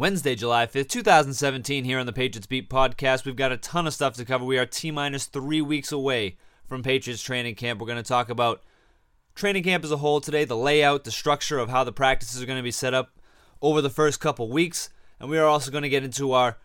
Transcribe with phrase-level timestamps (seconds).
[0.00, 3.26] Wednesday, July 5th, 2017, here on the Patriots Beat podcast.
[3.26, 4.46] We've got a ton of stuff to cover.
[4.46, 7.78] We are T minus three weeks away from Patriots training camp.
[7.78, 8.62] We're going to talk about
[9.34, 12.46] training camp as a whole today, the layout, the structure of how the practices are
[12.46, 13.10] going to be set up
[13.60, 14.88] over the first couple weeks.
[15.20, 16.56] And we are also going to get into our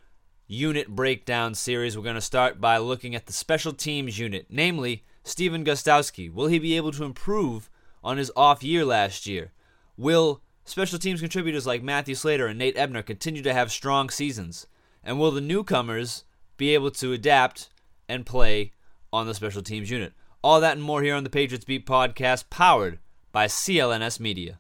[0.48, 1.98] unit breakdown series.
[1.98, 6.34] We're going to start by looking at the special teams unit, namely Stephen Gostkowski.
[6.34, 7.70] Will he be able to improve
[8.02, 9.52] on his off year last year?
[9.98, 14.68] Will special teams contributors like Matthew Slater and Nate Ebner continue to have strong seasons?
[15.04, 16.23] And will the newcomers
[16.57, 17.69] be able to adapt
[18.10, 18.71] and play
[19.14, 20.14] on the special teams unit?
[20.43, 23.00] All that and more here on the Patriots Beat podcast, powered
[23.32, 24.59] by CLNS Media.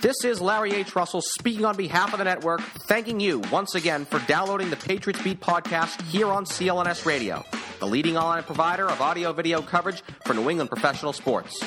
[0.00, 0.96] This is Larry H.
[0.96, 5.22] Russell speaking on behalf of the network, thanking you once again for downloading the Patriots
[5.22, 7.44] Beat podcast here on CLNS Radio,
[7.78, 11.62] the leading online provider of audio video coverage for New England professional sports.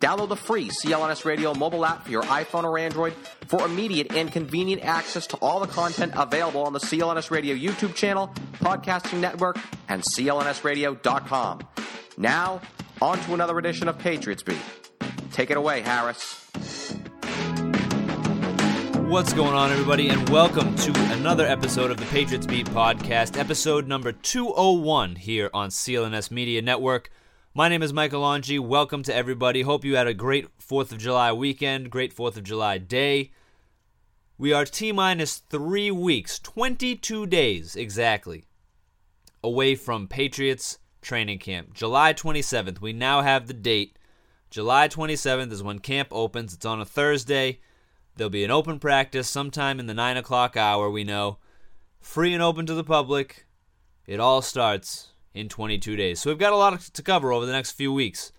[0.00, 3.12] Download the free CLNS Radio mobile app for your iPhone or Android
[3.46, 7.94] for immediate and convenient access to all the content available on the CLNS Radio YouTube
[7.94, 9.58] channel, podcasting network,
[9.90, 11.60] and clnsradio.com.
[12.16, 12.62] Now,
[13.02, 14.56] on to another edition of Patriots Beat.
[15.32, 16.46] Take it away, Harris.
[19.06, 23.86] What's going on, everybody, and welcome to another episode of the Patriots Beat podcast, episode
[23.86, 27.10] number 201 here on CLNS Media Network.
[27.52, 28.60] My name is Michael Angi.
[28.60, 29.62] Welcome to everybody.
[29.62, 33.32] Hope you had a great 4th of July weekend, great 4th of July day.
[34.38, 38.44] We are T minus three weeks, 22 days exactly,
[39.42, 41.74] away from Patriots training camp.
[41.74, 42.80] July 27th.
[42.80, 43.98] We now have the date.
[44.48, 46.54] July 27th is when camp opens.
[46.54, 47.58] It's on a Thursday.
[48.14, 51.38] There'll be an open practice sometime in the 9 o'clock hour, we know.
[52.00, 53.44] Free and open to the public.
[54.06, 56.20] It all starts in 22 days.
[56.20, 58.32] So we've got a lot to cover over the next few weeks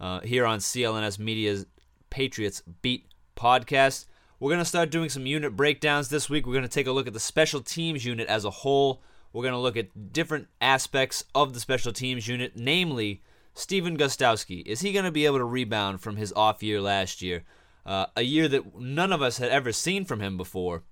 [0.00, 1.66] uh, here on CLNS Media's
[2.10, 4.06] Patriots Beat podcast.
[4.40, 6.46] We're going to start doing some unit breakdowns this week.
[6.46, 9.02] We're going to take a look at the special teams unit as a whole.
[9.32, 13.22] We're going to look at different aspects of the special teams unit, namely
[13.54, 14.66] Stephen Gostkowski.
[14.66, 17.44] Is he going to be able to rebound from his off year last year?
[17.86, 20.84] Uh, a year that none of us had ever seen from him before,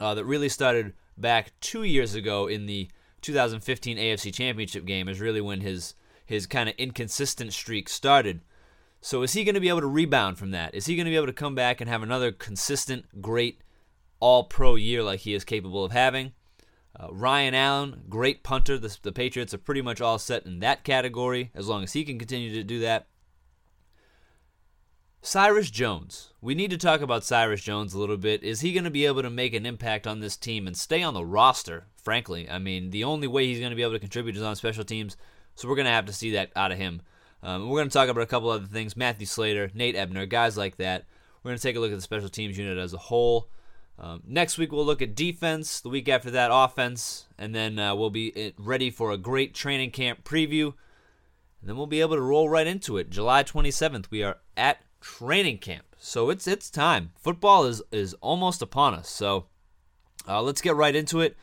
[0.00, 2.88] uh, that really started back two years ago in the
[3.22, 5.94] 2015 AFC Championship game is really when his
[6.24, 8.40] his kind of inconsistent streak started.
[9.00, 10.74] So is he going to be able to rebound from that?
[10.74, 13.60] Is he going to be able to come back and have another consistent, great
[14.20, 16.32] All-Pro year like he is capable of having?
[16.98, 18.78] Uh, Ryan Allen, great punter.
[18.78, 22.04] The, the Patriots are pretty much all set in that category as long as he
[22.04, 23.08] can continue to do that.
[25.24, 26.32] Cyrus Jones.
[26.40, 28.42] We need to talk about Cyrus Jones a little bit.
[28.42, 31.00] Is he going to be able to make an impact on this team and stay
[31.00, 31.86] on the roster?
[31.94, 34.56] Frankly, I mean, the only way he's going to be able to contribute is on
[34.56, 35.16] special teams,
[35.54, 37.02] so we're going to have to see that out of him.
[37.40, 40.58] Um, we're going to talk about a couple other things Matthew Slater, Nate Ebner, guys
[40.58, 41.04] like that.
[41.42, 43.48] We're going to take a look at the special teams unit as a whole.
[44.00, 45.80] Um, next week, we'll look at defense.
[45.80, 47.26] The week after that, offense.
[47.38, 50.74] And then uh, we'll be eh, ready for a great training camp preview.
[51.60, 53.08] And then we'll be able to roll right into it.
[53.08, 55.84] July 27th, we are at training camp.
[55.98, 57.12] So it's it's time.
[57.18, 59.08] Football is is almost upon us.
[59.08, 59.46] So
[60.26, 61.36] uh, let's get right into it.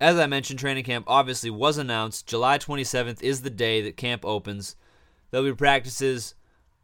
[0.00, 2.26] As I mentioned, training camp obviously was announced.
[2.26, 4.76] July 27th is the day that camp opens.
[5.30, 6.34] There'll be practices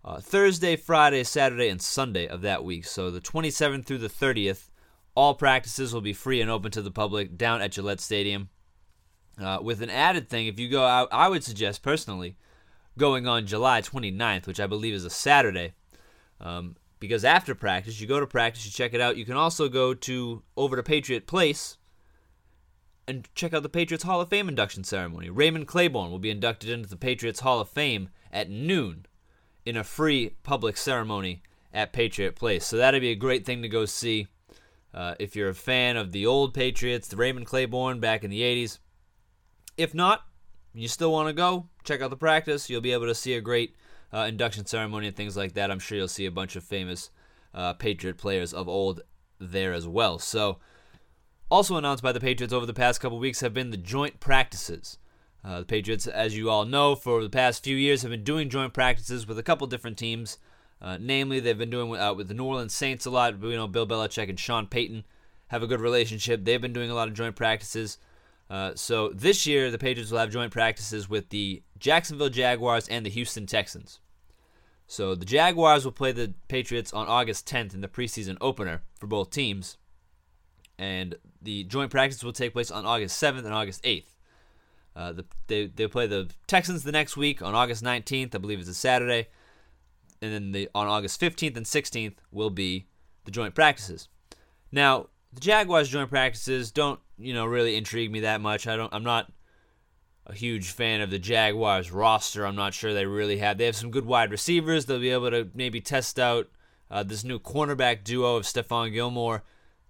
[0.04, 2.86] uh, Thursday, Friday, Saturday, and Sunday of that week.
[2.86, 4.70] So the 27th through the 30th,
[5.14, 8.48] all practices will be free and open to the public down at Gillette Stadium.
[9.38, 12.36] Uh, with an added thing, if you go out, I would suggest personally
[12.98, 15.74] going on July 29th, which I believe is a Saturday.
[16.42, 19.16] Um, because after practice, you go to practice, you check it out.
[19.16, 21.78] You can also go to over to Patriot Place
[23.08, 25.30] and check out the Patriots Hall of Fame induction ceremony.
[25.30, 29.06] Raymond Clayborn will be inducted into the Patriots Hall of Fame at noon
[29.64, 31.42] in a free public ceremony
[31.72, 32.66] at Patriot Place.
[32.66, 34.28] So that'd be a great thing to go see.
[34.94, 38.42] Uh, if you're a fan of the old Patriots, the Raymond Clayborn back in the
[38.42, 38.78] 80s.
[39.76, 40.24] If not,
[40.74, 42.68] you still want to go, check out the practice.
[42.68, 43.74] You'll be able to see a great
[44.12, 45.70] uh, induction ceremony and things like that.
[45.70, 47.10] I'm sure you'll see a bunch of famous
[47.54, 49.02] uh, Patriot players of old
[49.38, 50.18] there as well.
[50.18, 50.58] So,
[51.50, 54.98] also announced by the Patriots over the past couple weeks have been the joint practices.
[55.44, 58.48] Uh, the Patriots, as you all know, for the past few years have been doing
[58.48, 60.38] joint practices with a couple different teams.
[60.80, 63.40] Uh, namely, they've been doing uh, with the New Orleans Saints a lot.
[63.42, 65.04] You know, Bill Belichick and Sean Payton
[65.48, 66.44] have a good relationship.
[66.44, 67.98] They've been doing a lot of joint practices.
[68.48, 73.04] Uh, so this year, the Patriots will have joint practices with the Jacksonville Jaguars and
[73.04, 74.00] the Houston Texans.
[74.86, 79.06] So the Jaguars will play the Patriots on August 10th in the preseason opener for
[79.06, 79.78] both teams.
[80.78, 84.04] And the joint practice will take place on August 7th and August 8th.
[84.94, 88.34] Uh, the, they, they play the Texans the next week on August 19th.
[88.34, 89.28] I believe it's a Saturday.
[90.20, 92.86] And then the, on August 15th and 16th will be
[93.24, 94.08] the joint practices.
[94.70, 98.66] Now, the Jaguars joint practices don't, you know, really intrigue me that much.
[98.66, 99.32] I don't I'm not
[100.26, 102.46] a huge fan of the Jaguars roster.
[102.46, 103.58] I'm not sure they really have.
[103.58, 104.86] They have some good wide receivers.
[104.86, 106.48] They'll be able to maybe test out
[106.90, 109.42] uh, this new cornerback duo of Stephon Gilmore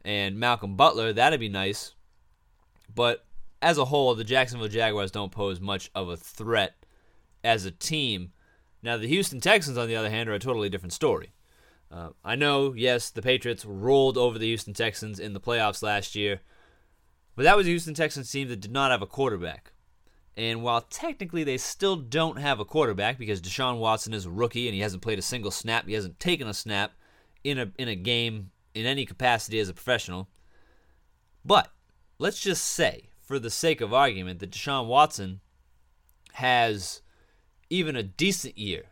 [0.05, 1.13] and Malcolm Butler.
[1.13, 1.95] That'd be nice.
[2.95, 3.25] But
[3.61, 6.75] as a whole, the Jacksonville Jaguars don't pose much of a threat
[7.45, 8.33] as a team.
[8.83, 11.33] Now, the Houston Texans, on the other hand, are a totally different story.
[11.91, 16.15] Uh, I know, yes, the Patriots rolled over the Houston Texans in the playoffs last
[16.15, 16.41] year,
[17.37, 19.72] but that was a Houston Texans team that did not have a quarterback.
[20.37, 24.67] And while technically they still don't have a quarterback because Deshaun Watson is a rookie
[24.67, 26.93] and he hasn't played a single snap, he hasn't taken a snap
[27.45, 30.29] in a in a game in any capacity as a professional.
[31.45, 31.71] But
[32.19, 35.41] let's just say, for the sake of argument, that Deshaun Watson
[36.35, 37.03] has
[37.69, 38.85] even a decent year.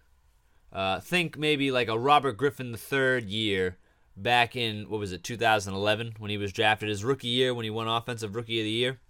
[0.72, 3.78] Uh, think maybe like a Robert Griffin III year
[4.16, 7.70] back in what was it 2011 when he was drafted his rookie year when he
[7.70, 9.00] won offensive rookie of the year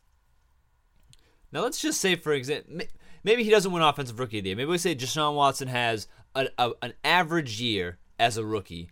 [1.53, 2.81] now let's just say for example
[3.25, 4.57] maybe he doesn't win offensive rookie of the year.
[4.57, 8.91] Maybe we say Deshaun Watson has a, a, an average year as a rookie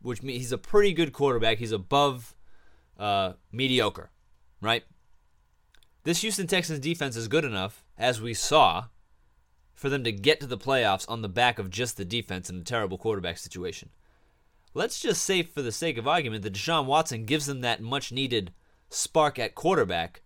[0.00, 1.58] which means he's a pretty good quarterback.
[1.58, 2.36] He's above
[2.98, 4.10] uh, mediocre
[4.60, 4.84] right?
[6.04, 8.86] This Houston Texans defense is good enough as we saw
[9.74, 12.56] for them to get to the playoffs on the back of just the defense in
[12.56, 13.90] a terrible quarterback situation.
[14.74, 18.12] Let's just say, for the sake of argument, that Deshaun Watson gives them that much
[18.12, 18.52] needed
[18.90, 20.22] spark at quarterback,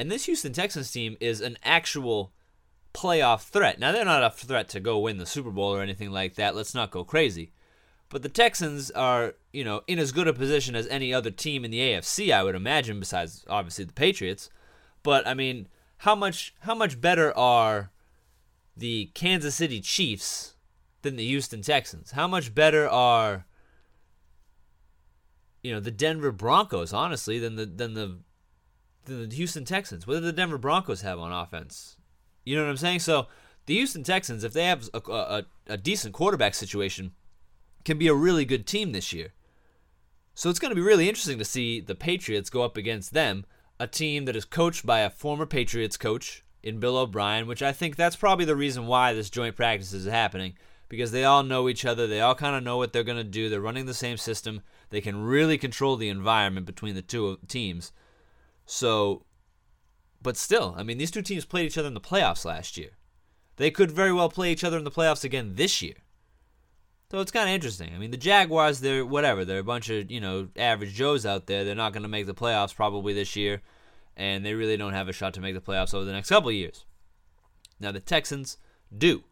[0.00, 2.32] and this Houston Texans team is an actual
[2.94, 3.78] playoff threat.
[3.78, 6.56] Now, they're not a threat to go win the Super Bowl or anything like that.
[6.56, 7.52] Let's not go crazy.
[8.08, 11.66] But the Texans are, you know, in as good a position as any other team
[11.66, 14.48] in the AFC, I would imagine, besides obviously the Patriots.
[15.02, 15.68] But I mean,
[15.98, 17.90] how much how much better are
[18.74, 20.54] the Kansas City Chiefs
[21.02, 22.12] than the Houston Texans?
[22.12, 23.44] How much better are
[25.62, 28.18] you know the Denver Broncos, honestly, than the than the
[29.04, 30.06] the Houston Texans?
[30.06, 31.96] What do the Denver Broncos have on offense?
[32.44, 33.00] You know what I'm saying?
[33.00, 33.26] So
[33.66, 37.12] the Houston Texans, if they have a, a, a decent quarterback situation,
[37.84, 39.32] can be a really good team this year.
[40.34, 43.44] So it's going to be really interesting to see the Patriots go up against them,
[43.78, 47.72] a team that is coached by a former Patriots coach in Bill O'Brien, which I
[47.72, 50.54] think that's probably the reason why this joint practice is happening
[50.88, 52.06] because they all know each other.
[52.06, 53.48] They all kind of know what they're going to do.
[53.48, 54.60] They're running the same system.
[54.90, 57.92] They can really control the environment between the two teams.
[58.70, 59.24] So,
[60.22, 62.90] but still, I mean, these two teams played each other in the playoffs last year.
[63.56, 65.96] They could very well play each other in the playoffs again this year.
[67.10, 67.92] So it's kind of interesting.
[67.92, 69.44] I mean, the Jaguars, they're whatever.
[69.44, 71.64] They're a bunch of, you know, average Joes out there.
[71.64, 73.60] They're not going to make the playoffs probably this year
[74.16, 76.52] and they really don't have a shot to make the playoffs over the next couple
[76.52, 76.84] years.
[77.80, 78.56] Now, the Texans
[78.96, 79.24] do.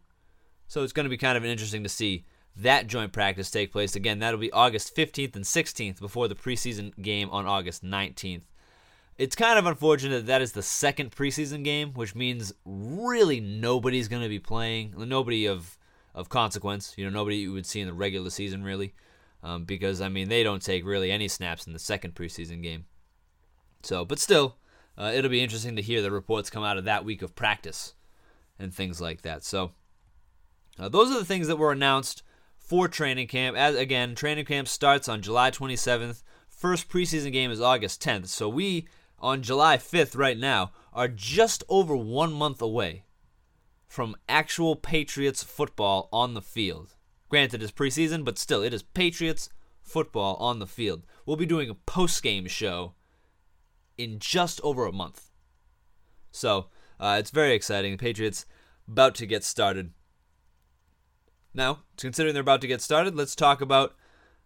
[0.67, 2.25] So it's going to be kind of interesting to see
[2.57, 3.95] that joint practice take place.
[3.95, 8.43] Again, that'll be August 15th and 16th before the preseason game on August 19th.
[9.19, 14.07] It's kind of unfortunate that that is the second preseason game, which means really nobody's
[14.07, 14.93] going to be playing.
[14.97, 15.77] Nobody of
[16.15, 16.93] of consequence.
[16.97, 18.93] You know, nobody you would see in the regular season, really.
[19.43, 22.85] Um, because, I mean, they don't take really any snaps in the second preseason game.
[23.83, 24.55] So, but still,
[24.97, 27.95] uh, it'll be interesting to hear the reports come out of that week of practice
[28.57, 29.43] and things like that.
[29.43, 29.71] So,
[30.79, 32.23] uh, those are the things that were announced
[32.57, 33.57] for training camp.
[33.57, 36.23] As again, training camp starts on July 27th.
[36.47, 38.27] First preseason game is August 10th.
[38.27, 38.87] So we
[39.21, 43.03] on July 5th right now are just over 1 month away
[43.87, 46.95] from actual Patriots football on the field.
[47.29, 49.49] Granted it's preseason, but still it is Patriots
[49.81, 51.05] football on the field.
[51.25, 52.93] We'll be doing a post-game show
[53.97, 55.29] in just over a month.
[56.31, 56.67] So
[56.99, 57.91] uh, it's very exciting.
[57.91, 58.45] The Patriots
[58.87, 59.91] about to get started.
[61.53, 63.95] Now, considering they're about to get started, let's talk about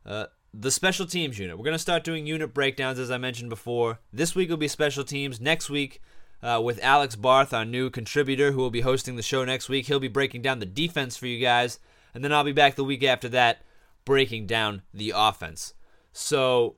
[0.05, 1.57] uh, the special teams unit.
[1.57, 3.99] We're going to start doing unit breakdowns, as I mentioned before.
[4.11, 5.41] This week will be special teams.
[5.41, 6.01] Next week,
[6.43, 9.87] uh, with Alex Barth, our new contributor, who will be hosting the show next week,
[9.87, 11.79] he'll be breaking down the defense for you guys.
[12.13, 13.63] And then I'll be back the week after that,
[14.05, 15.73] breaking down the offense.
[16.11, 16.75] So,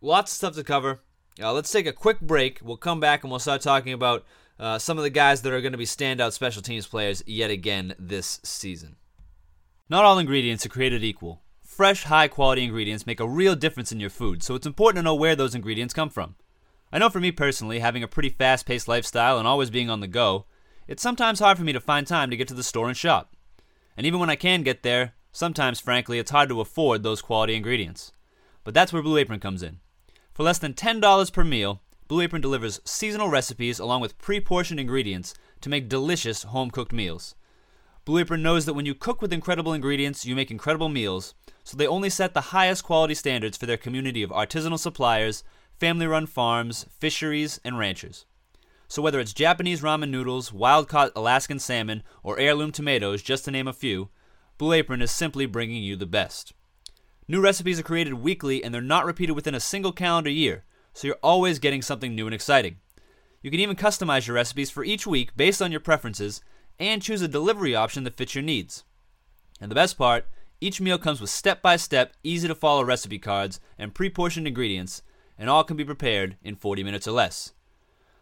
[0.00, 1.00] lots of stuff to cover.
[1.42, 2.60] Uh, let's take a quick break.
[2.62, 4.24] We'll come back and we'll start talking about
[4.60, 7.50] uh, some of the guys that are going to be standout special teams players yet
[7.50, 8.96] again this season.
[9.88, 11.42] Not all ingredients are created equal.
[11.78, 15.04] Fresh, high quality ingredients make a real difference in your food, so it's important to
[15.04, 16.34] know where those ingredients come from.
[16.92, 20.00] I know for me personally, having a pretty fast paced lifestyle and always being on
[20.00, 20.46] the go,
[20.88, 23.32] it's sometimes hard for me to find time to get to the store and shop.
[23.96, 27.54] And even when I can get there, sometimes, frankly, it's hard to afford those quality
[27.54, 28.10] ingredients.
[28.64, 29.78] But that's where Blue Apron comes in.
[30.34, 34.80] For less than $10 per meal, Blue Apron delivers seasonal recipes along with pre portioned
[34.80, 37.36] ingredients to make delicious home cooked meals.
[38.04, 41.34] Blue Apron knows that when you cook with incredible ingredients, you make incredible meals,
[41.68, 45.44] so they only set the highest quality standards for their community of artisanal suppliers,
[45.78, 48.24] family run farms, fisheries, and ranchers.
[48.88, 53.50] So whether it's Japanese ramen noodles, wild caught Alaskan salmon, or heirloom tomatoes, just to
[53.50, 54.08] name a few,
[54.56, 56.54] Blue Apron is simply bringing you the best.
[57.28, 61.06] New recipes are created weekly and they're not repeated within a single calendar year, so
[61.06, 62.78] you're always getting something new and exciting.
[63.42, 66.40] You can even customize your recipes for each week based on your preferences
[66.78, 68.84] and choose a delivery option that fits your needs.
[69.60, 70.24] And the best part,
[70.60, 74.46] each meal comes with step by step, easy to follow recipe cards and pre portioned
[74.46, 75.02] ingredients,
[75.38, 77.52] and all can be prepared in 40 minutes or less.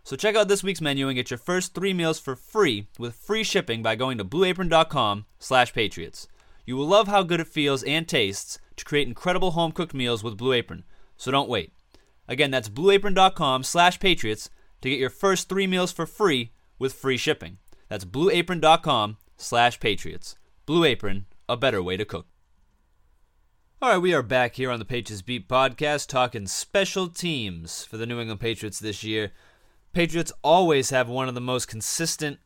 [0.04, 3.16] So check out this week's menu and get your first three meals for free with
[3.16, 6.28] free shipping by going to blueapron.com slash patriots.
[6.64, 10.22] You will love how good it feels and tastes to create incredible home cooked meals
[10.22, 10.84] with Blue Apron,
[11.16, 11.72] so don't wait.
[12.28, 14.50] Again, that's blueapron.com slash patriots
[14.80, 17.58] to get your first three meals for free with free shipping.
[17.88, 20.36] That's blueapron.com slash patriots.
[20.66, 22.26] Blue Apron, a better way to cook.
[23.80, 27.96] All right, we are back here on the Patriots Beat podcast talking special teams for
[27.96, 29.32] the New England Patriots this year.
[29.92, 32.38] Patriots always have one of the most consistent,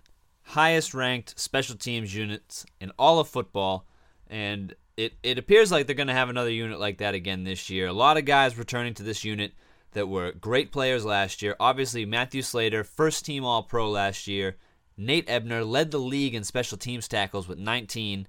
[0.42, 3.86] highest ranked special teams units in all of football,
[4.28, 7.70] and it, it appears like they're going to have another unit like that again this
[7.70, 7.86] year.
[7.86, 9.52] A lot of guys returning to this unit
[9.92, 11.56] that were great players last year.
[11.58, 14.56] Obviously, Matthew Slater, first team All Pro last year.
[14.96, 18.26] Nate Ebner led the league in special teams tackles with 19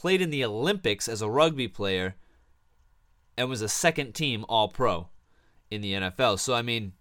[0.00, 2.14] played in the Olympics as a rugby player,
[3.36, 5.10] and was a second team All Pro
[5.70, 6.38] in the NFL.
[6.38, 6.94] So, I mean,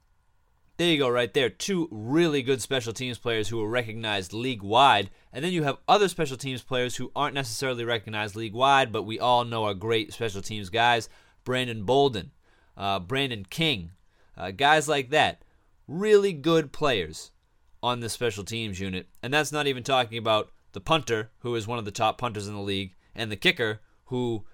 [0.75, 1.49] there you go, right there.
[1.49, 5.11] Two really good special teams players who are recognized league wide.
[5.31, 9.03] And then you have other special teams players who aren't necessarily recognized league wide, but
[9.03, 11.07] we all know are great special teams guys.
[11.45, 12.31] Brandon Bolden,
[12.75, 13.91] uh, Brandon King,
[14.37, 15.45] uh, guys like that.
[15.87, 17.31] Really good players
[17.81, 19.07] on the special teams unit.
[19.23, 22.47] And that's not even talking about the punter, who is one of the top punters
[22.47, 24.45] in the league, and the kicker, who,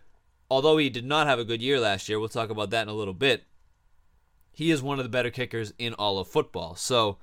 [0.50, 2.90] although he did not have a good year last year, we'll talk about that in
[2.90, 3.44] a little bit,
[4.52, 6.76] he is one of the better kickers in all of football.
[6.76, 7.18] So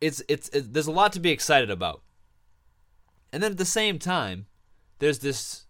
[0.00, 2.02] it's, it's, it's there's a lot to be excited about.
[3.32, 4.46] And then at the same time,
[4.98, 5.66] there's this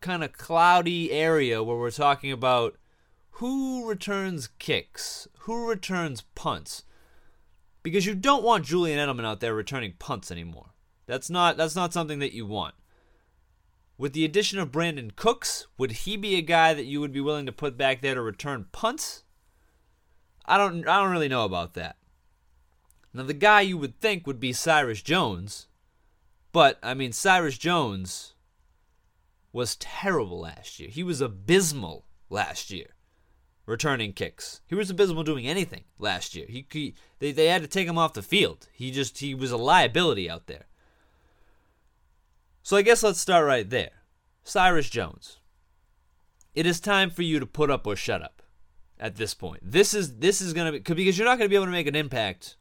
[0.00, 2.76] kind of cloudy area where we're talking about
[3.32, 6.84] who returns kicks, who returns punts
[7.84, 10.70] because you don't want Julian Edelman out there returning punts anymore.
[11.06, 12.74] That's not that's not something that you want.
[13.96, 17.20] With the addition of Brandin Cooks, would he be a guy that you would be
[17.20, 19.22] willing to put back there to return punts?
[20.44, 21.98] I don't I don't really know about that.
[23.12, 25.68] Now the guy you would think would be Cyrus Jones,
[26.52, 28.32] but I mean Cyrus Jones
[29.52, 30.88] was terrible last year.
[30.88, 32.93] He was abysmal last year
[33.66, 34.60] returning kicks.
[34.66, 36.46] He was abysmal doing anything last year.
[36.48, 38.68] He, he they, they had to take him off the field.
[38.72, 40.66] He just he was a liability out there.
[42.62, 43.90] So I guess let's start right there.
[44.42, 45.38] Cyrus Jones.
[46.54, 48.42] It is time for you to put up or shut up
[48.98, 49.60] at this point.
[49.62, 51.72] This is this is going to be because you're not going to be able to
[51.72, 52.56] make an impact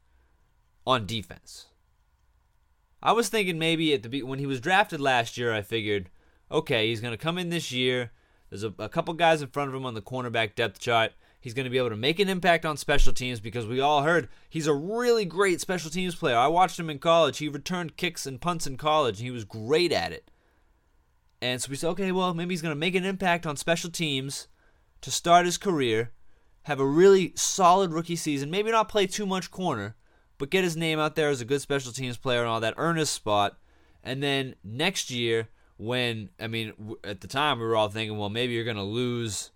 [0.86, 1.68] on defense.
[3.02, 6.10] I was thinking maybe at the when he was drafted last year, I figured,
[6.50, 8.12] okay, he's going to come in this year
[8.54, 11.14] there's a, a couple guys in front of him on the cornerback depth chart.
[11.42, 14.04] He's going to be able to make an impact on special teams because we all
[14.04, 16.38] heard he's a really great special teams player.
[16.38, 17.40] I watched him in college.
[17.40, 20.30] He returned kicks and punts in college, and he was great at it.
[21.42, 23.90] And so we said, okay, well, maybe he's going to make an impact on special
[23.90, 24.48] teams
[25.02, 26.12] to start his career,
[26.64, 29.96] have a really solid rookie season, maybe not play too much corner,
[30.38, 32.76] but get his name out there as a good special teams player and all that,
[32.78, 33.58] earn his spot.
[34.04, 35.48] And then next year,
[35.84, 36.74] when I mean
[37.04, 39.52] at the time we were all thinking, well, maybe you're going to lose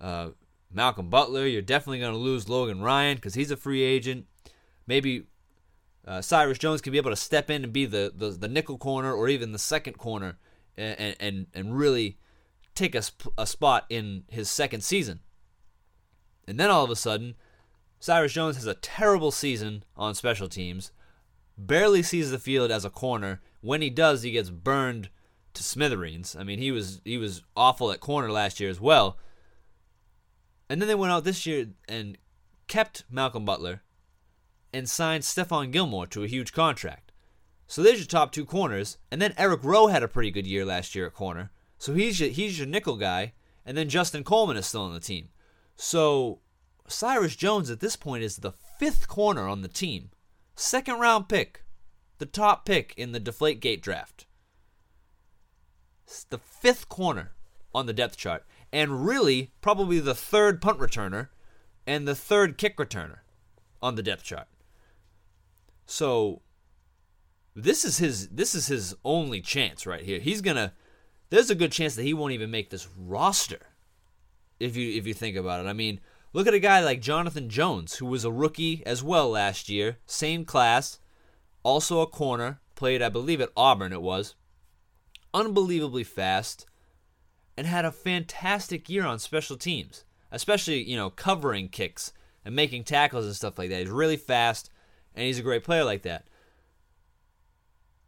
[0.00, 0.28] uh,
[0.72, 1.46] Malcolm Butler.
[1.46, 4.26] You're definitely going to lose Logan Ryan because he's a free agent.
[4.86, 5.24] Maybe
[6.06, 8.78] uh, Cyrus Jones can be able to step in and be the, the, the nickel
[8.78, 10.38] corner or even the second corner
[10.76, 12.18] and and, and really
[12.74, 13.02] take a,
[13.36, 15.20] a spot in his second season.
[16.46, 17.34] And then all of a sudden,
[17.98, 20.92] Cyrus Jones has a terrible season on special teams,
[21.56, 23.40] barely sees the field as a corner.
[23.60, 25.08] When he does, he gets burned
[25.54, 26.36] to smithereens.
[26.38, 29.18] I mean, he was he was awful at corner last year as well.
[30.68, 32.18] And then they went out this year and
[32.66, 33.82] kept Malcolm Butler
[34.72, 37.12] and signed Stephon Gilmore to a huge contract.
[37.66, 38.98] So there's your top two corners.
[39.10, 41.50] And then Eric Rowe had a pretty good year last year at corner.
[41.78, 43.32] So he's your, he's your nickel guy.
[43.64, 45.28] And then Justin Coleman is still on the team.
[45.76, 46.40] So
[46.88, 50.10] Cyrus Jones at this point is the fifth corner on the team.
[50.56, 51.62] Second round pick.
[52.18, 54.26] The top pick in the Deflategate draft
[56.30, 57.32] the fifth corner
[57.74, 61.28] on the depth chart, and really probably the third punt returner
[61.86, 63.18] and the third kick returner
[63.82, 64.46] on the depth chart.
[65.86, 66.42] So
[67.54, 70.18] this is his this is his only chance right here.
[70.18, 70.72] He's gonna
[71.30, 73.68] there's a good chance that he won't even make this roster.
[74.60, 76.00] If you if you think about it, I mean,
[76.32, 79.98] look at a guy like Jonathan Jones, who was a rookie as well last year,
[80.06, 80.98] same class,
[81.62, 84.34] also a corner, played I believe at Auburn it was,
[85.34, 86.64] unbelievably fast,
[87.56, 92.12] and had a fantastic year on special teams, especially you know covering kicks
[92.44, 93.80] and making tackles and stuff like that.
[93.80, 94.70] He's really fast,
[95.14, 96.28] and he's a great player like that.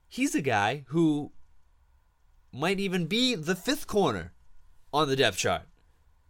[0.08, 1.32] He's a guy who
[2.52, 4.32] might even be the fifth corner
[4.92, 5.62] on the depth chart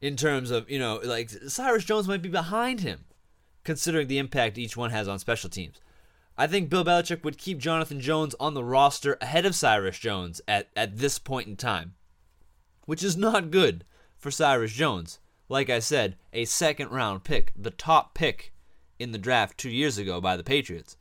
[0.00, 3.04] in terms of, you know, like Cyrus Jones might be behind him
[3.64, 5.80] considering the impact each one has on special teams.
[6.38, 10.40] I think Bill Belichick would keep Jonathan Jones on the roster ahead of Cyrus Jones
[10.47, 11.95] at, at this point in time,
[12.85, 13.85] which is not good
[14.16, 15.19] for Cyrus Jones.
[15.49, 18.52] Like I said, a second round pick, the top pick
[18.99, 20.97] in the draft two years ago by the Patriots.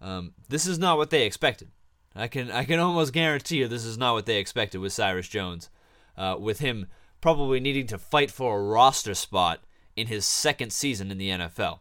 [0.00, 1.70] Um, this is not what they expected.
[2.14, 5.28] I can I can almost guarantee you this is not what they expected with Cyrus
[5.28, 5.70] Jones,
[6.16, 6.86] uh, with him
[7.20, 9.60] probably needing to fight for a roster spot
[9.94, 11.80] in his second season in the NFL.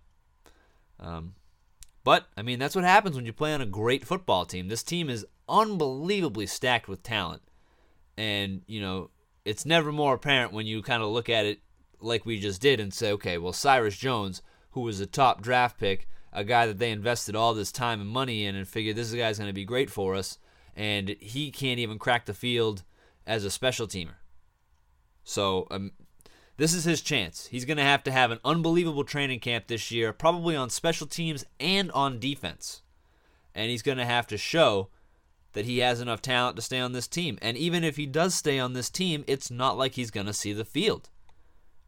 [1.00, 1.36] Um,
[2.10, 4.68] but I mean that's what happens when you play on a great football team.
[4.68, 7.44] This team is unbelievably stacked with talent,
[8.18, 9.12] and you know
[9.46, 11.60] it's never more apparent when you kind of look at it
[12.02, 15.80] like we just did and say, okay, well Cyrus Jones, who was a top draft
[15.80, 19.14] pick a guy that they invested all this time and money in and figured this
[19.14, 20.40] guy's going to be great for us,
[20.76, 22.82] and he can't even crack the field
[23.28, 24.16] as a special teamer.
[25.24, 25.92] So um,
[26.60, 27.48] this is his chance.
[27.48, 31.08] He's going to have to have an unbelievable training camp this year, probably on special
[31.08, 32.82] teams and on defense.
[33.56, 34.90] And he's going to have to show
[35.54, 37.40] that he has enough talent to stay on this team.
[37.42, 40.34] And even if he does stay on this team, it's not like he's going to
[40.34, 41.10] see the field.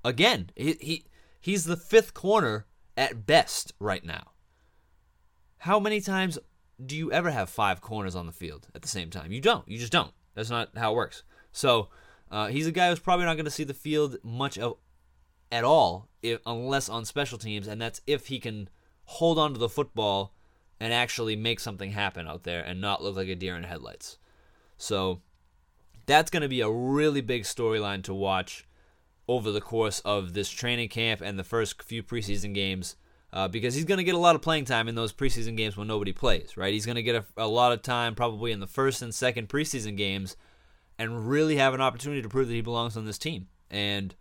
[0.06, 1.06] Again, he, he
[1.42, 4.32] he's the fifth corner at best right now.
[5.58, 6.40] How many times
[6.84, 9.34] do you ever have five corners on the field at the same time?
[9.34, 9.68] You don't.
[9.68, 10.14] You just don't.
[10.34, 11.24] That's not how it works.
[11.52, 11.90] So
[12.32, 14.78] uh, he's a guy who's probably not going to see the field much of,
[15.52, 18.70] at all, if, unless on special teams, and that's if he can
[19.04, 20.34] hold on to the football
[20.80, 24.18] and actually make something happen out there and not look like a deer in headlights.
[24.78, 25.22] So
[26.06, 28.68] that's going to be a really big storyline to watch
[29.28, 32.96] over the course of this training camp and the first few preseason games
[33.34, 35.78] uh, because he's going to get a lot of playing time in those preseason games
[35.78, 36.74] when nobody plays, right?
[36.74, 39.48] He's going to get a, a, lot of time probably in the first and second
[39.48, 40.36] preseason games
[41.02, 43.48] and really have an opportunity to prove that he belongs on this team.
[43.72, 44.14] And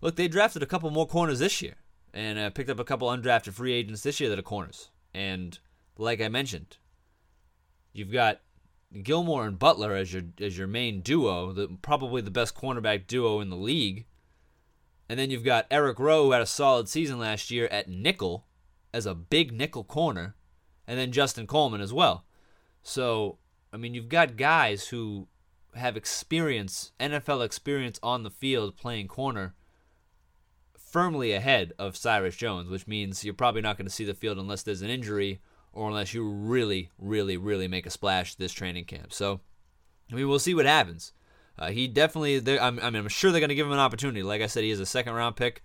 [0.00, 1.74] look, they drafted a couple more corners this year
[2.14, 4.88] and uh, picked up a couple undrafted free agents this year that are corners.
[5.12, 5.58] And
[5.98, 6.78] like I mentioned,
[7.92, 8.40] you've got
[9.02, 13.40] Gilmore and Butler as your as your main duo, the, probably the best cornerback duo
[13.40, 14.06] in the league.
[15.06, 18.46] And then you've got Eric Rowe, who had a solid season last year at nickel
[18.94, 20.34] as a big nickel corner,
[20.86, 22.24] and then Justin Coleman as well.
[22.82, 23.36] So,
[23.70, 25.28] I mean, you've got guys who
[25.76, 29.54] have experience, NFL experience on the field playing corner,
[30.76, 34.38] firmly ahead of Cyrus Jones, which means you're probably not going to see the field
[34.38, 35.40] unless there's an injury
[35.72, 39.12] or unless you really, really, really make a splash this training camp.
[39.12, 39.40] So,
[40.10, 41.12] I mean, we'll see what happens.
[41.58, 44.22] Uh, he definitely, I'm, I mean, I'm sure they're going to give him an opportunity.
[44.22, 45.62] Like I said, he is a second round pick.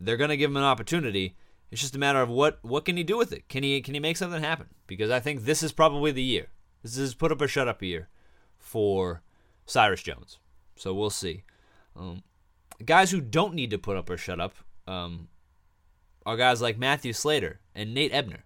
[0.00, 1.36] They're going to give him an opportunity.
[1.70, 3.48] It's just a matter of what what can he do with it?
[3.48, 4.68] Can he can he make something happen?
[4.86, 6.46] Because I think this is probably the year.
[6.82, 8.08] This is put up or shut up year
[8.66, 9.22] for
[9.64, 10.38] Cyrus Jones.
[10.74, 11.44] So we'll see.
[11.94, 12.24] Um,
[12.84, 14.54] guys who don't need to put up or shut up
[14.88, 15.28] um,
[16.26, 18.44] are guys like Matthew Slater and Nate Ebner,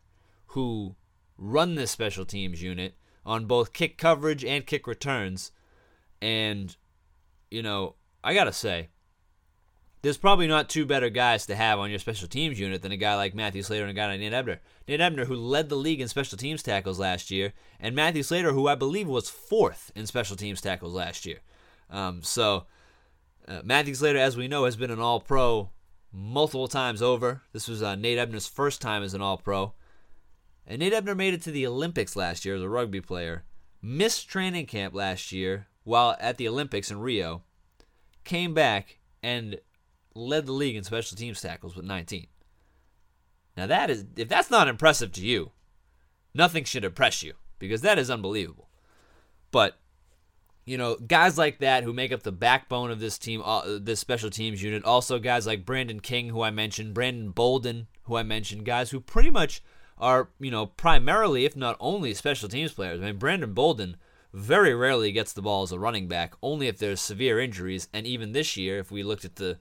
[0.49, 0.95] who
[1.39, 5.53] run this special teams unit on both kick coverage and kick returns
[6.21, 6.77] and,
[7.51, 8.91] you know, I got to say,
[10.03, 12.97] there's probably not two better guys to have on your special teams unit than a
[12.97, 14.61] guy like Matthew Slater and a guy like Nate Ebner.
[14.89, 18.53] Nate Ebner, who led the league in special teams tackles last year, and Matthew Slater,
[18.53, 21.39] who I believe was fourth in special teams tackles last year.
[21.91, 22.67] Um, so,
[23.47, 25.71] uh, Matthew Slater, as we know, has been an All Pro
[26.13, 27.43] multiple times over.
[27.53, 29.75] This was uh, Nate Ebner's first time as an All Pro.
[30.67, 33.45] And Nate Ebner made it to the Olympics last year as a rugby player.
[33.83, 37.43] Missed training camp last year while at the Olympics in Rio,
[38.25, 39.59] came back and
[40.15, 42.27] led the league in special teams tackles with 19.
[43.57, 45.53] Now that is if that's not impressive to you,
[46.35, 48.69] nothing should impress you because that is unbelievable.
[49.51, 49.79] But
[50.67, 53.99] you know, guys like that who make up the backbone of this team, uh, this
[53.99, 54.85] special teams unit.
[54.85, 59.01] Also, guys like Brandon King, who I mentioned, Brandon Bolden, who I mentioned, guys who
[59.01, 59.63] pretty much
[59.99, 63.01] are, you know, primarily, if not only, special teams players.
[63.01, 63.97] I mean, Brandon Bolden
[64.33, 67.89] very rarely gets the ball as a running back, only if there's severe injuries.
[67.93, 69.59] And even this year, if we looked at the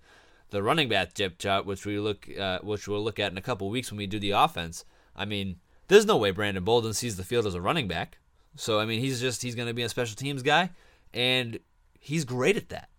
[0.50, 3.42] the running back depth chart, which we look uh, which we'll look at in a
[3.42, 4.86] couple weeks when we do the offense,
[5.16, 5.58] I mean,
[5.88, 8.20] there's no way Brandon Bolden sees the field as a running back.
[8.56, 10.72] So I mean, he's just he's going to be a special teams guy,
[11.14, 11.60] and
[12.00, 12.90] he's great at that.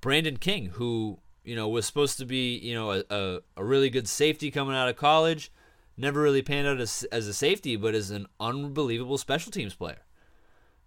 [0.00, 3.90] Brandon King, who you know was supposed to be you know a, a, a really
[3.90, 5.50] good safety coming out of college,
[5.96, 10.04] never really panned out as, as a safety, but is an unbelievable special teams player.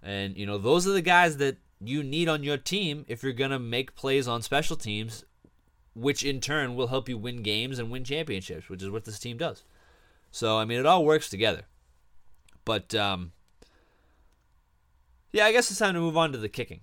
[0.01, 3.33] And you know those are the guys that you need on your team if you're
[3.33, 5.25] gonna make plays on special teams,
[5.95, 9.19] which in turn will help you win games and win championships, which is what this
[9.19, 9.63] team does.
[10.31, 11.63] So I mean, it all works together.
[12.65, 13.31] But um,
[15.31, 16.81] yeah, I guess it's time to move on to the kicking.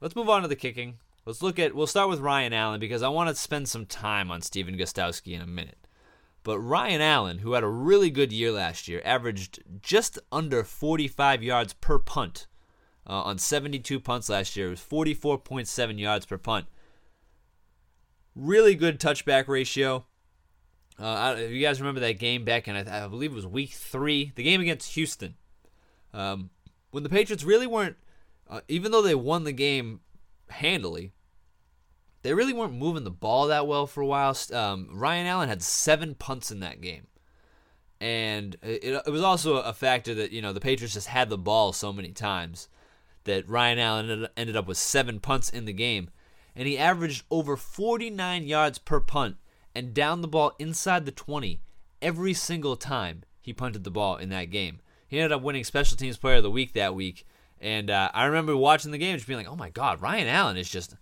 [0.00, 0.98] Let's move on to the kicking.
[1.26, 1.74] Let's look at.
[1.74, 5.34] We'll start with Ryan Allen because I want to spend some time on Stephen Gostkowski
[5.34, 5.86] in a minute.
[6.44, 11.42] But Ryan Allen, who had a really good year last year, averaged just under 45
[11.42, 12.46] yards per punt
[13.06, 14.68] uh, on 72 punts last year.
[14.68, 16.66] It was 44.7 yards per punt.
[18.38, 20.06] Really good touchback ratio.
[20.96, 23.70] Uh, if you guys remember that game back in, I, I, believe it was week
[23.70, 25.34] three, the game against Houston,
[26.14, 26.50] um,
[26.92, 27.96] when the Patriots really weren't,
[28.48, 30.00] uh, even though they won the game
[30.50, 31.12] handily,
[32.22, 34.36] they really weren't moving the ball that well for a while.
[34.52, 37.08] Um, Ryan Allen had seven punts in that game.
[38.00, 41.38] And it, it was also a factor that, you know, the Patriots just had the
[41.38, 42.68] ball so many times
[43.24, 46.10] that Ryan Allen ended up with seven punts in the game.
[46.58, 49.36] And he averaged over 49 yards per punt
[49.76, 51.60] and down the ball inside the 20
[52.02, 54.80] every single time he punted the ball in that game.
[55.06, 57.24] He ended up winning Special Teams Player of the Week that week.
[57.60, 60.56] And uh, I remember watching the game just being like, oh my God, Ryan Allen
[60.56, 60.96] is just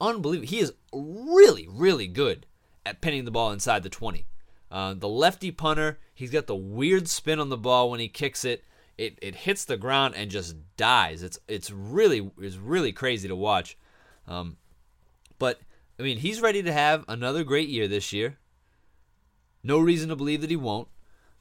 [0.00, 0.48] unbelievable.
[0.48, 2.46] He is really, really good
[2.86, 4.26] at pinning the ball inside the 20.
[4.70, 8.42] Uh, the lefty punter, he's got the weird spin on the ball when he kicks
[8.42, 8.64] it.
[8.96, 11.22] It, it hits the ground and just dies.
[11.22, 13.76] It's it's really it's really crazy to watch.
[14.26, 14.56] Um,
[15.38, 15.60] but
[15.98, 18.38] I mean, he's ready to have another great year this year.
[19.62, 20.88] No reason to believe that he won't.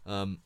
[0.06, 0.40] Um,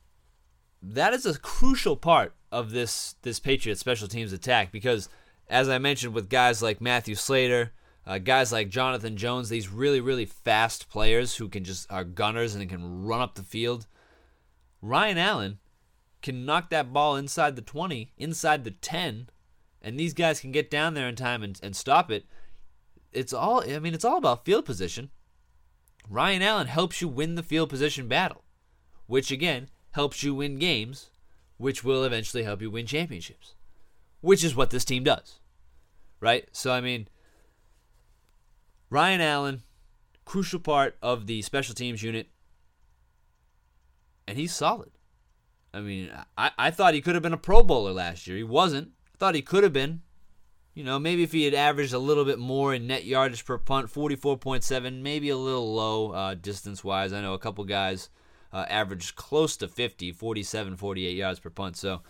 [0.82, 5.10] that is a crucial part of this this Patriots special teams attack because,
[5.50, 7.74] as I mentioned, with guys like Matthew Slater,
[8.06, 12.56] uh, guys like Jonathan Jones, these really, really fast players who can just are gunners
[12.56, 13.86] and can run up the field.
[14.82, 15.60] Ryan Allen
[16.22, 19.30] can knock that ball inside the 20, inside the 10,
[19.82, 22.26] and these guys can get down there in time and, and stop it.
[23.12, 25.10] It's all, I mean, it's all about field position.
[26.10, 28.44] Ryan Allen helps you win the field position battle,
[29.08, 31.10] which again helps you win games,
[31.58, 33.56] which will eventually help you win championships,
[34.22, 35.40] which is what this team does.
[36.20, 36.48] Right?
[36.52, 37.08] So, I mean,
[38.90, 39.64] Ryan Allen,
[40.26, 42.28] crucial part of the special teams unit,
[44.28, 44.92] and he's solid.
[45.74, 48.38] I mean, I, I thought he could have been a Pro Bowler last year.
[48.38, 48.90] He wasn't.
[49.14, 50.02] I thought he could have been.
[50.78, 53.58] You know, maybe if he had averaged a little bit more in net yardage per
[53.58, 57.14] punt, 44.7, maybe a little low uh, distance wise.
[57.14, 58.12] I know a couple guys
[58.54, 61.78] uh, averaged close to 50, 47, 48 yards per punt.
[61.78, 62.04] So,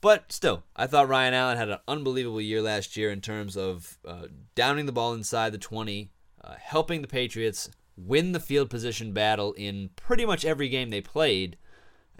[0.00, 3.98] but still, I thought Ryan Allen had an unbelievable year last year in terms of
[4.06, 6.12] uh, downing the ball inside the 20,
[6.44, 11.00] uh, helping the Patriots win the field position battle in pretty much every game they
[11.00, 11.56] played,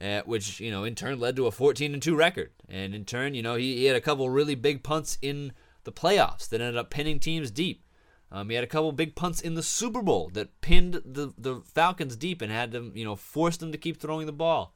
[0.00, 2.50] uh, which you know in turn led to a 14 and 2 record.
[2.68, 5.52] And in turn, you know he, he, had a couple really big punts in
[5.84, 7.84] the playoffs that ended up pinning teams deep.
[8.32, 11.62] Um, he had a couple big punts in the Super Bowl that pinned the the
[11.64, 14.74] Falcons deep and had them you know forced them to keep throwing the ball.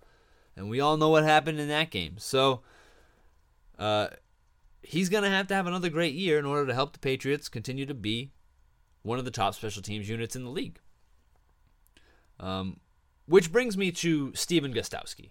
[0.57, 2.15] And we all know what happened in that game.
[2.19, 2.63] So
[3.79, 4.09] uh,
[4.83, 7.49] he's going to have to have another great year in order to help the Patriots
[7.49, 8.31] continue to be
[9.03, 10.79] one of the top special teams units in the league.
[12.39, 12.79] Um,
[13.27, 15.31] which brings me to Stephen Gostkowski.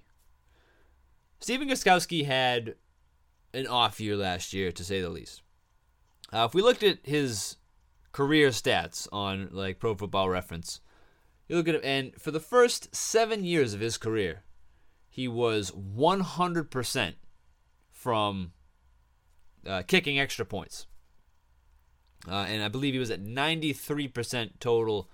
[1.39, 2.75] Stephen Gostkowski had
[3.53, 5.41] an off year last year, to say the least.
[6.31, 7.57] Uh, if we looked at his
[8.11, 10.79] career stats on like Pro Football Reference,
[11.47, 14.43] you look at it, and for the first seven years of his career,
[15.09, 17.13] he was 100%
[17.91, 18.51] from
[19.67, 20.87] uh, kicking extra points.
[22.27, 25.09] Uh, and I believe he was at 93% total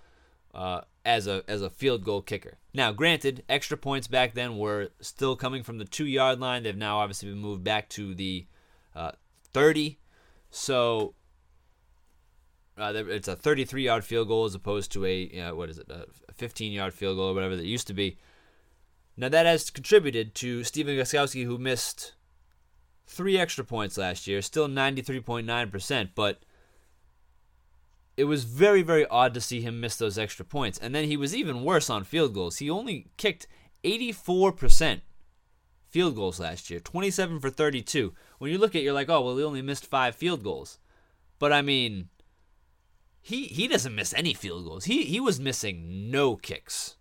[0.54, 2.58] uh, as a as a field goal kicker.
[2.74, 6.62] Now, granted, extra points back then were still coming from the two yard line.
[6.62, 8.46] They've now obviously been moved back to the
[8.94, 9.12] uh,
[9.52, 9.98] 30.
[10.50, 11.14] So
[12.76, 16.06] uh, it's a 33 yard field goal as opposed to a what is it, a
[16.34, 18.18] 15 yard field goal or whatever that used to be.
[19.16, 22.14] Now that has contributed to Stephen Gostkowski, who missed
[23.06, 26.42] three extra points last year, still 93.9%, but
[28.20, 30.78] it was very, very odd to see him miss those extra points.
[30.78, 32.58] And then he was even worse on field goals.
[32.58, 33.46] He only kicked
[33.82, 35.00] 84%
[35.88, 38.12] field goals last year, 27 for 32.
[38.38, 40.78] When you look at it, you're like, oh, well, he only missed five field goals.
[41.38, 42.10] But I mean,
[43.22, 44.84] he he doesn't miss any field goals.
[44.84, 46.96] He he was missing no kicks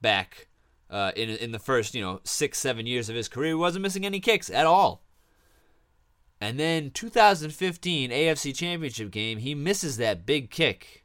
[0.00, 0.48] back
[0.90, 3.50] uh, in in the first you know six seven years of his career.
[3.50, 5.04] He wasn't missing any kicks at all.
[6.42, 11.04] And then 2015 AFC Championship game, he misses that big kick.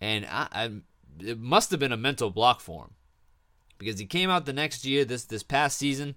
[0.00, 0.70] And I, I,
[1.18, 2.90] it must have been a mental block for him
[3.76, 6.14] because he came out the next year, this this past season,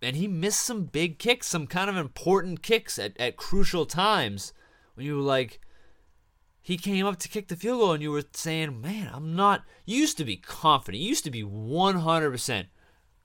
[0.00, 4.52] and he missed some big kicks, some kind of important kicks at, at crucial times
[4.94, 5.60] when you were like,
[6.62, 9.64] he came up to kick the field goal and you were saying, man, I'm not.
[9.84, 11.02] You used to be confident.
[11.02, 12.66] You used to be 100%.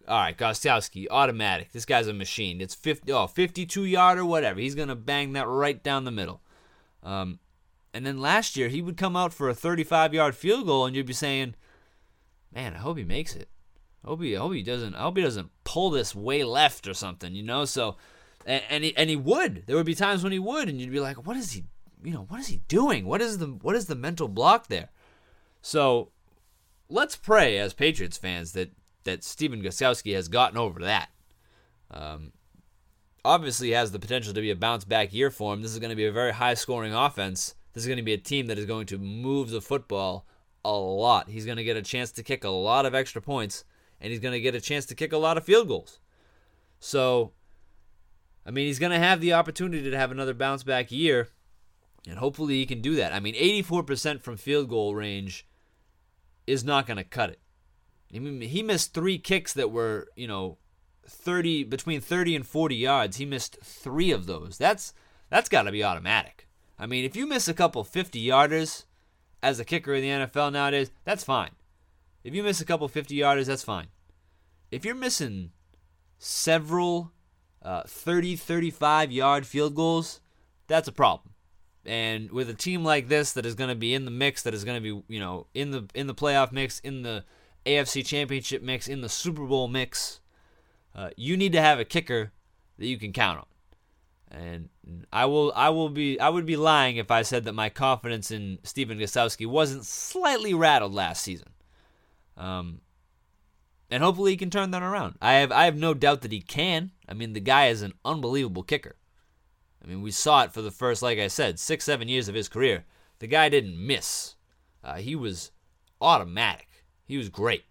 [0.09, 1.71] All right, Gostkowski, automatic.
[1.71, 2.61] This guy's a machine.
[2.61, 4.59] It's 50, oh, 52 yard or whatever.
[4.59, 6.41] He's going to bang that right down the middle.
[7.03, 7.37] Um,
[7.93, 10.95] and then last year, he would come out for a 35 yard field goal and
[10.95, 11.53] you'd be saying,
[12.51, 13.49] man, I hope he makes it.
[14.03, 14.95] I hope he, I hope he doesn't.
[14.95, 17.65] I hope he doesn't pull this way left or something, you know.
[17.65, 17.97] So,
[18.47, 19.67] and, and he, and he would.
[19.67, 21.65] There would be times when he would, and you'd be like, what is he,
[22.03, 23.05] you know, what is he doing?
[23.05, 24.89] What is the what is the mental block there?
[25.61, 26.09] So,
[26.87, 28.71] let's pray as Patriots fans that
[29.03, 31.09] that Stephen Gostkowski has gotten over that.
[31.91, 32.33] Um,
[33.25, 35.61] obviously has the potential to be a bounce back year for him.
[35.61, 37.55] This is going to be a very high scoring offense.
[37.73, 40.25] This is going to be a team that is going to move the football
[40.65, 41.29] a lot.
[41.29, 43.63] He's going to get a chance to kick a lot of extra points,
[44.01, 45.99] and he's going to get a chance to kick a lot of field goals.
[46.79, 47.33] So,
[48.45, 51.29] I mean, he's going to have the opportunity to have another bounce back year,
[52.07, 53.13] and hopefully he can do that.
[53.13, 55.45] I mean, 84% from field goal range
[56.47, 57.39] is not going to cut it.
[58.13, 60.57] I mean, he missed three kicks that were, you know,
[61.05, 63.17] 30 between 30 and 40 yards.
[63.17, 64.57] He missed 3 of those.
[64.57, 64.93] That's
[65.29, 66.47] that's got to be automatic.
[66.79, 68.85] I mean, if you miss a couple 50 yarders
[69.43, 71.51] as a kicker in the NFL nowadays, that's fine.
[72.23, 73.87] If you miss a couple 50 yarders, that's fine.
[74.71, 75.51] If you're missing
[76.17, 77.11] several
[77.61, 80.19] uh, 30, 35 yard field goals,
[80.67, 81.33] that's a problem.
[81.85, 84.53] And with a team like this that is going to be in the mix, that
[84.53, 87.23] is going to be, you know, in the in the playoff mix, in the
[87.65, 90.19] AFC Championship mix, in the Super Bowl mix,
[90.95, 92.31] uh, you need to have a kicker
[92.77, 93.45] that you can count on.
[94.31, 94.69] And
[95.11, 98.29] I will I will be I would be lying if I said that my confidence
[98.29, 101.49] in Stephen Gostkowski wasn't slightly rattled last season.
[102.37, 102.81] Um,
[103.89, 105.15] and hopefully he can turn that around.
[105.21, 106.91] I have I have no doubt that he can.
[107.07, 108.97] I mean, the guy is an unbelievable kicker.
[109.83, 112.35] I mean, we saw it for the first, like I said, six seven years of
[112.35, 112.85] his career.
[113.17, 114.35] The guy didn't miss.
[114.83, 115.51] Uh, he was
[115.99, 116.68] automatic.
[117.09, 117.65] He was great.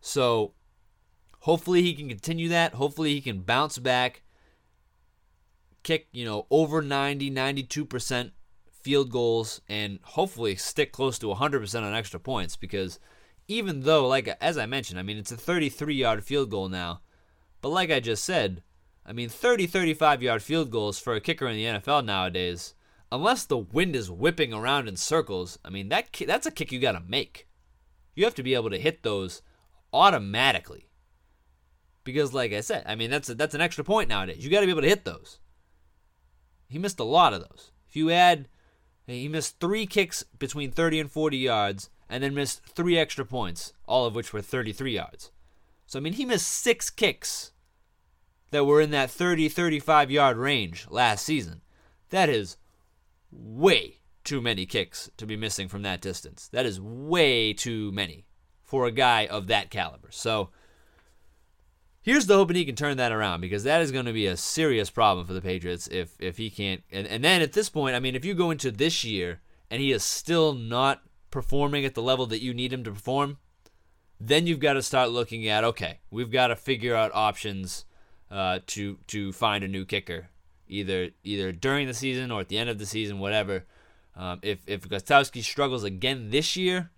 [0.00, 0.54] So
[1.42, 2.74] hopefully he can continue that.
[2.74, 4.24] Hopefully he can bounce back,
[5.84, 8.32] kick, you know, over 90, 92%
[8.68, 12.98] field goals, and hopefully stick close to 100% on extra points because
[13.46, 17.02] even though, like as I mentioned, I mean, it's a 33 yard field goal now,
[17.62, 18.64] but like I just said,
[19.06, 22.74] I mean, 30, 35 yard field goals for a kicker in the NFL nowadays,
[23.12, 26.80] unless the wind is whipping around in circles, I mean, that that's a kick you
[26.80, 27.46] got to make.
[28.16, 29.42] You have to be able to hit those
[29.92, 30.88] automatically.
[32.02, 34.44] Because, like I said, I mean that's a, that's an extra point nowadays.
[34.44, 35.38] You got to be able to hit those.
[36.68, 37.70] He missed a lot of those.
[37.88, 38.48] If you add,
[39.06, 43.72] he missed three kicks between 30 and 40 yards, and then missed three extra points,
[43.86, 45.30] all of which were 33 yards.
[45.86, 47.52] So I mean, he missed six kicks
[48.50, 51.60] that were in that 30 35 yard range last season.
[52.10, 52.56] That is
[53.30, 56.48] way too many kicks to be missing from that distance.
[56.48, 58.26] That is way too many
[58.62, 60.08] for a guy of that caliber.
[60.10, 60.50] So
[62.02, 64.36] here's the hoping he can turn that around because that is going to be a
[64.36, 66.82] serious problem for the Patriots if if he can't.
[66.90, 69.80] And, and then at this point, I mean, if you go into this year and
[69.80, 73.38] he is still not performing at the level that you need him to perform,
[74.20, 77.84] then you've got to start looking at okay, we've got to figure out options
[78.30, 80.28] uh, to to find a new kicker,
[80.68, 83.64] either either during the season or at the end of the season, whatever.
[84.16, 86.90] Um, if if Gostkowski struggles again this year,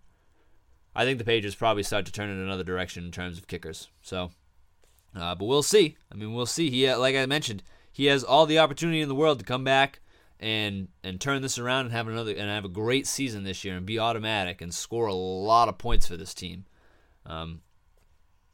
[0.94, 3.88] I think the Patriots probably start to turn in another direction in terms of kickers.
[4.02, 4.31] So,
[5.16, 5.96] uh, but we'll see.
[6.12, 6.70] I mean, we'll see.
[6.70, 10.00] He, like I mentioned, he has all the opportunity in the world to come back
[10.38, 13.76] and and turn this around and have another and have a great season this year
[13.76, 16.66] and be automatic and score a lot of points for this team.
[17.26, 17.62] Um,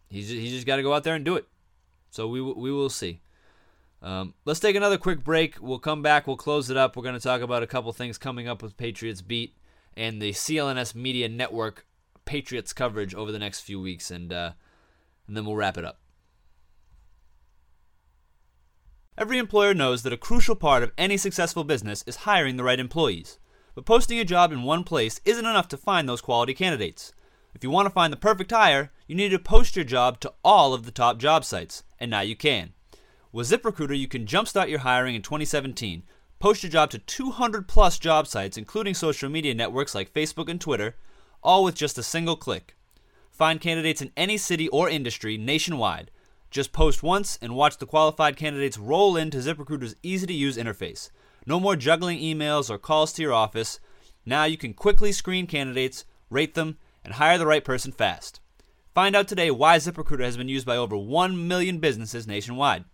[0.08, 1.46] he's he's just got to go out there and do it.
[2.10, 3.20] So we we will see.
[4.04, 5.56] Um, let's take another quick break.
[5.62, 6.26] We'll come back.
[6.26, 6.94] We'll close it up.
[6.94, 9.56] We're going to talk about a couple things coming up with Patriots Beat
[9.96, 11.86] and the CLNS Media Network
[12.26, 14.52] Patriots coverage over the next few weeks, and uh,
[15.26, 16.00] and then we'll wrap it up.
[19.16, 22.80] Every employer knows that a crucial part of any successful business is hiring the right
[22.80, 23.38] employees.
[23.74, 27.14] But posting a job in one place isn't enough to find those quality candidates.
[27.54, 30.34] If you want to find the perfect hire, you need to post your job to
[30.44, 32.74] all of the top job sites, and now you can.
[33.34, 36.04] With ZipRecruiter, you can jumpstart your hiring in 2017.
[36.38, 40.60] Post your job to 200 plus job sites, including social media networks like Facebook and
[40.60, 40.94] Twitter,
[41.42, 42.76] all with just a single click.
[43.32, 46.12] Find candidates in any city or industry nationwide.
[46.52, 51.10] Just post once and watch the qualified candidates roll into ZipRecruiter's easy to use interface.
[51.44, 53.80] No more juggling emails or calls to your office.
[54.24, 58.38] Now you can quickly screen candidates, rate them, and hire the right person fast.
[58.94, 62.84] Find out today why ZipRecruiter has been used by over 1 million businesses nationwide.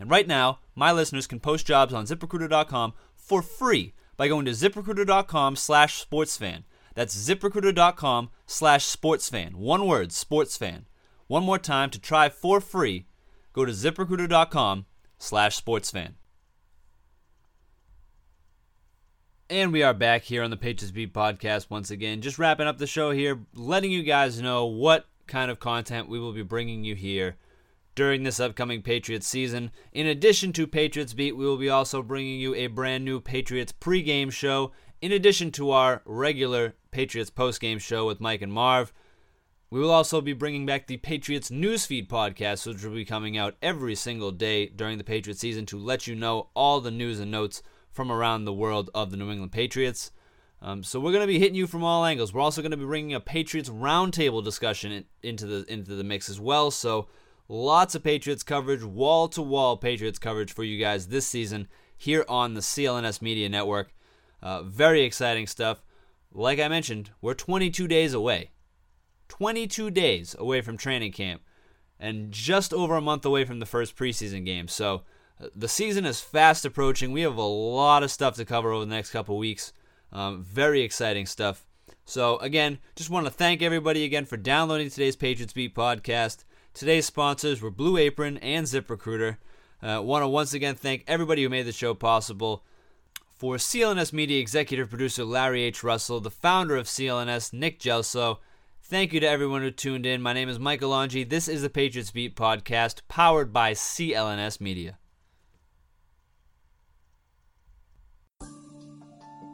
[0.00, 4.52] And right now, my listeners can post jobs on ziprecruiter.com for free by going to
[4.52, 6.64] ziprecruiter.com slash sportsfan.
[6.94, 9.54] That's ziprecruiter.com slash sportsfan.
[9.54, 10.84] One word, sportsfan.
[11.26, 13.06] One more time to try for free,
[13.52, 14.86] go to ziprecruiter.com
[15.18, 16.14] slash sportsfan.
[19.50, 22.22] And we are back here on the Patriots Beat podcast once again.
[22.22, 26.18] Just wrapping up the show here, letting you guys know what kind of content we
[26.18, 27.36] will be bringing you here
[27.94, 29.70] during this upcoming Patriots season.
[29.92, 33.72] In addition to Patriots Beat, we will be also bringing you a brand new Patriots
[33.72, 38.92] pregame show, in addition to our regular Patriots postgame show with Mike and Marv.
[39.70, 43.54] We will also be bringing back the Patriots Newsfeed podcast, which will be coming out
[43.62, 47.30] every single day during the Patriots season to let you know all the news and
[47.30, 50.10] notes from around the world of the New England Patriots.
[50.62, 52.34] Um, so we're going to be hitting you from all angles.
[52.34, 56.04] We're also going to be bringing a Patriots roundtable discussion in, into the into the
[56.04, 56.70] mix as well.
[56.70, 57.08] So
[57.50, 62.24] lots of Patriots coverage, wall to wall Patriots coverage for you guys this season here
[62.28, 63.92] on the CLNS Media Network.
[64.40, 65.82] Uh, very exciting stuff.
[66.32, 68.50] Like I mentioned, we're 22 days away
[69.28, 71.42] 22 days away from training camp
[71.98, 74.68] and just over a month away from the first preseason game.
[74.68, 75.02] So
[75.40, 77.12] uh, the season is fast approaching.
[77.12, 79.72] We have a lot of stuff to cover over the next couple weeks.
[80.12, 81.66] Um, very exciting stuff.
[82.04, 86.44] So, again, just want to thank everybody again for downloading today's Patriots Beat podcast.
[86.74, 89.36] Today's sponsors were Blue Apron and ZipRecruiter.
[89.82, 92.64] Uh, want to once again thank everybody who made the show possible.
[93.34, 95.82] For CLNS Media executive producer Larry H.
[95.82, 98.38] Russell, the founder of CLNS, Nick Gelso,
[98.90, 100.20] Thank you to everyone who tuned in.
[100.20, 101.28] My name is Michael Longi.
[101.28, 104.98] This is the Patriots Beat podcast powered by CLNS Media.